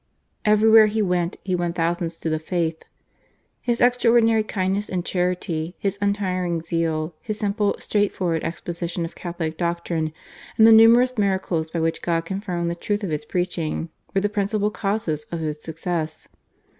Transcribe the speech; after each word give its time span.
Everywhere 0.45 0.87
he 0.87 1.03
went 1.03 1.37
he 1.43 1.53
won 1.55 1.73
thousands 1.73 2.19
to 2.21 2.27
the 2.31 2.39
faith. 2.39 2.81
His 3.61 3.81
extraordinary 3.81 4.41
kindness 4.41 4.89
and 4.89 5.05
charity, 5.05 5.75
his 5.77 5.99
untiring 6.01 6.63
zeal, 6.63 7.13
his 7.21 7.37
simple 7.37 7.75
straightforward 7.77 8.43
exposition 8.43 9.05
of 9.05 9.13
Catholic 9.13 9.57
doctrine, 9.59 10.11
and 10.57 10.65
the 10.65 10.71
numerous 10.71 11.19
miracles 11.19 11.69
by 11.69 11.81
which 11.81 12.01
God 12.01 12.25
confirmed 12.25 12.71
the 12.71 12.73
truth 12.73 13.03
of 13.03 13.11
his 13.11 13.25
preaching, 13.25 13.89
were 14.11 14.21
the 14.21 14.27
principal 14.27 14.71
causes 14.71 15.27
of 15.31 15.39
his 15.39 15.61
success. 15.61 16.27